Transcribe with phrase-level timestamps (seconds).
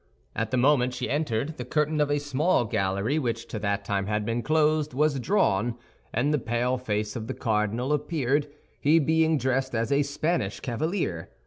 [0.35, 4.07] At the moment she entered, the curtain of a small gallery which to that time
[4.07, 5.77] had been closed, was drawn,
[6.11, 8.47] and the pale face of the cardinal appeared,
[8.79, 11.29] he being dressed as a Spanish cavalier.